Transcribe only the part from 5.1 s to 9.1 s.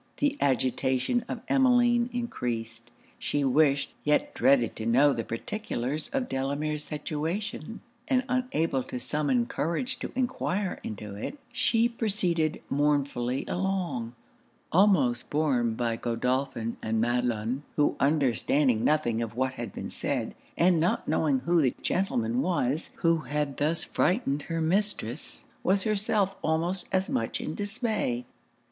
the particulars of Delamere's situation; and unable to